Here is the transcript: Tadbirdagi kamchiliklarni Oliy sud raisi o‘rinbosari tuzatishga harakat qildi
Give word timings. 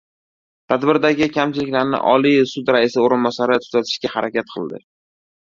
Tadbirdagi 0.71 1.27
kamchiliklarni 1.35 1.99
Oliy 2.13 2.39
sud 2.53 2.73
raisi 2.77 3.01
o‘rinbosari 3.05 3.61
tuzatishga 3.67 4.13
harakat 4.17 4.53
qildi 4.57 4.83